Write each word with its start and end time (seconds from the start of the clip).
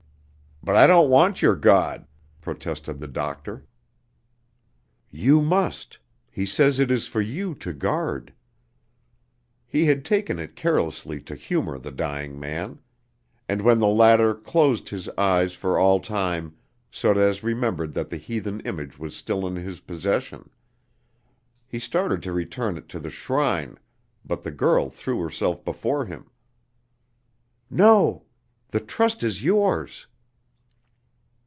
"But 0.63 0.75
I 0.75 0.85
don't 0.85 1.09
want 1.09 1.41
your 1.41 1.55
god," 1.55 2.05
protested 2.39 2.99
the 2.99 3.07
doctor. 3.07 3.65
"You 5.09 5.41
must. 5.41 5.97
He 6.31 6.45
says 6.45 6.79
it 6.79 6.91
is 6.91 7.07
for 7.07 7.19
you 7.19 7.55
to 7.55 7.73
guard." 7.73 8.31
He 9.65 9.85
had 9.85 10.05
taken 10.05 10.37
it 10.37 10.55
carelessly 10.55 11.19
to 11.21 11.33
humor 11.35 11.79
the 11.79 11.89
dying 11.91 12.39
man. 12.39 12.77
And 13.49 13.63
when 13.63 13.79
the 13.79 13.87
latter 13.87 14.35
closed 14.35 14.89
his 14.89 15.09
eyes 15.17 15.55
for 15.55 15.79
all 15.79 15.99
time, 15.99 16.55
Sorez 16.91 17.41
remembered 17.41 17.93
that 17.93 18.11
the 18.11 18.17
heathen 18.17 18.59
image 18.59 18.99
was 18.99 19.17
still 19.17 19.47
in 19.47 19.55
his 19.55 19.79
possession. 19.79 20.51
He 21.67 21.79
started 21.79 22.21
to 22.21 22.31
return 22.31 22.77
it 22.77 22.87
to 22.89 22.99
the 22.99 23.09
shrine, 23.09 23.79
but 24.23 24.43
the 24.43 24.51
girl 24.51 24.89
threw 24.91 25.21
herself 25.21 25.65
before 25.65 26.05
him. 26.05 26.29
"No. 27.67 28.25
The 28.67 28.79
trust 28.79 29.23
is 29.23 29.43
yours." 29.43 30.05